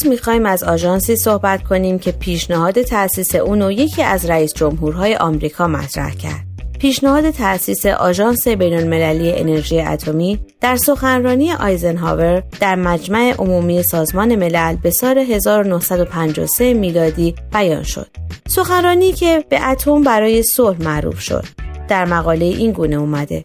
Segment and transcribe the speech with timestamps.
[0.00, 5.16] امروز می‌خوایم از آژانسی صحبت کنیم که پیشنهاد تأسیس اون و یکی از رئیس جمهورهای
[5.16, 6.44] آمریکا مطرح کرد.
[6.78, 14.76] پیشنهاد تأسیس آژانس بین المللی انرژی اتمی در سخنرانی آیزنهاور در مجمع عمومی سازمان ملل
[14.76, 18.08] به سال 1953 میلادی بیان شد.
[18.48, 21.44] سخنرانی که به اتم برای صلح معروف شد.
[21.90, 23.44] در مقاله این گونه اومده.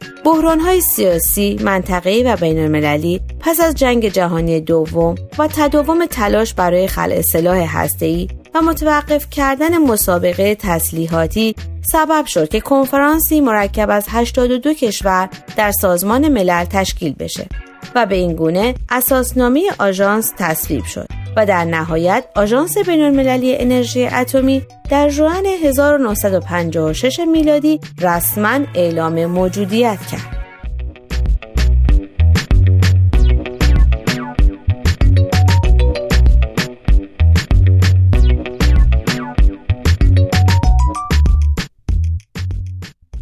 [0.66, 6.88] های سیاسی منطقه‌ای و بین المللی پس از جنگ جهانی دوم و تداوم تلاش برای
[6.88, 11.56] خلع سلاح هسته‌ای و متوقف کردن مسابقه تسلیحاتی
[11.92, 17.48] سبب شد که کنفرانسی مرکب از 82 کشور در سازمان ملل تشکیل بشه
[17.96, 21.25] و به این گونه اساسنامه آژانس تصویب شد.
[21.36, 30.35] و در نهایت آژانس بینالمللی انرژی اتمی در ژوئن 1956 میلادی رسما اعلام موجودیت کرد.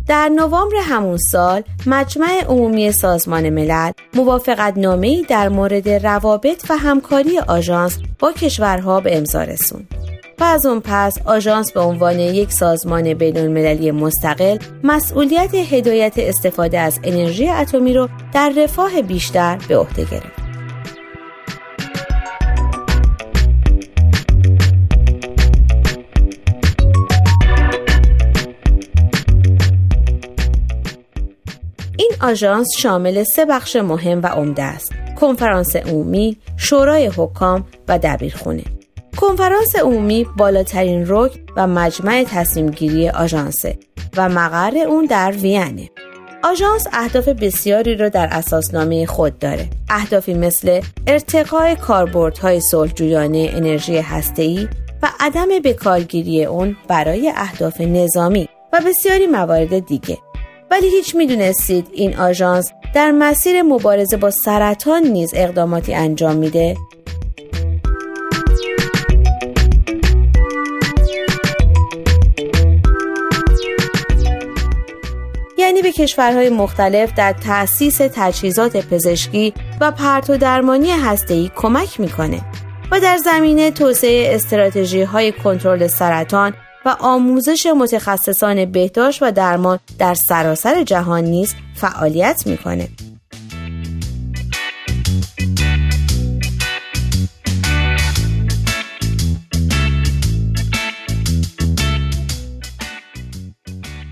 [0.07, 7.39] در نوامبر همون سال مجمع عمومی سازمان ملل موافقت نامه‌ای در مورد روابط و همکاری
[7.39, 9.87] آژانس با کشورها به امضا رسوند.
[10.39, 16.79] و از اون پس آژانس به عنوان یک سازمان بین المللی مستقل مسئولیت هدایت استفاده
[16.79, 20.42] از انرژی اتمی رو در رفاه بیشتر به عهده گرفت.
[32.23, 38.63] آژانس شامل سه بخش مهم و عمده است کنفرانس عمومی شورای حکام و دبیرخونه
[39.17, 43.77] کنفرانس عمومی بالاترین رکن و مجمع تصمیم گیری آژانسه
[44.17, 45.89] و مقر اون در وینه
[46.43, 49.69] آژانس اهداف بسیاری را در اساسنامه خود داره.
[49.89, 54.67] اهدافی مثل ارتقاء کاربردهای صلحجویانه انرژی هسته‌ای
[55.03, 60.17] و عدم بکارگیری اون برای اهداف نظامی و بسیاری موارد دیگه.
[60.73, 66.77] ولی هیچ می‌دونستید این آژانس در مسیر مبارزه با سرطان نیز اقداماتی انجام میده.
[75.57, 82.41] یعنی به کشورهای مختلف در تأسیس تجهیزات پزشکی و پرت و درمانی هسته‌ای کمک می‌کنه
[82.91, 86.53] و در زمینه توسعه استراتژی های کنترل سرطان
[86.85, 92.89] و آموزش متخصصان بهداشت و درمان در سراسر جهان نیز فعالیت می‌کنه.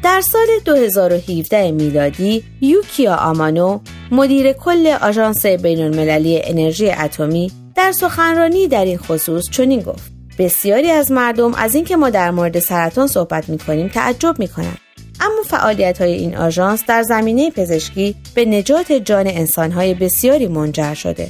[0.04, 3.80] در سال 2017 میلادی یوکیا آمانو
[4.12, 10.92] مدیر کل آژانس بین المللی انرژی اتمی در سخنرانی در این خصوص چنین گفت بسیاری
[10.92, 14.78] از مردم از اینکه ما در مورد سرطان صحبت می کنیم تعجب می کنند.
[15.22, 20.94] اما فعالیت های این آژانس در زمینه پزشکی به نجات جان انسان های بسیاری منجر
[20.94, 21.28] شده.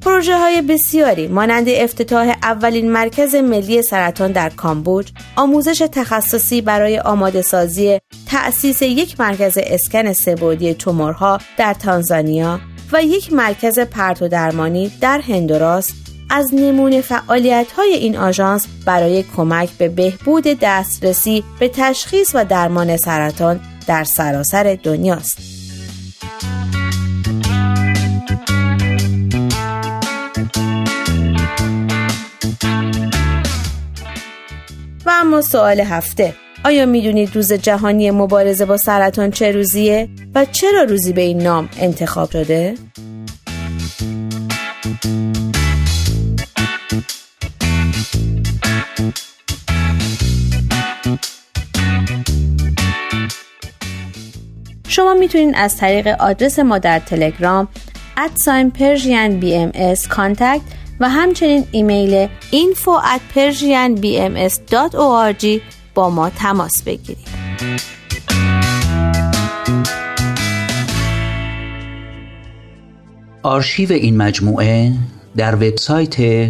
[0.00, 7.42] پروژه های بسیاری مانند افتتاح اولین مرکز ملی سرطان در کامبوج، آموزش تخصصی برای آماده
[7.42, 7.98] سازی
[8.30, 12.60] تأسیس یک مرکز اسکن سبودی تومورها در تانزانیا
[12.92, 15.92] و یک مرکز پرت و درمانی در هندوراس
[16.30, 22.96] از نمونه فعالیت های این آژانس برای کمک به بهبود دسترسی به تشخیص و درمان
[22.96, 25.38] سرطان در سراسر دنیاست.
[35.06, 36.34] و اما سوال هفته
[36.64, 41.68] آیا می‌دونید روز جهانی مبارزه با سرطان چه روزیه و چرا روزی به این نام
[41.80, 42.74] انتخاب شده؟
[54.96, 57.68] شما می‌تونید از طریق آدرس ما در تلگرام
[58.16, 59.72] ادساین پرژین بی ام
[61.00, 62.86] و همچنین ایمیل info
[65.94, 67.28] با ما تماس بگیرید.
[73.42, 74.92] آرشیو این مجموعه
[75.36, 76.46] در وبسایت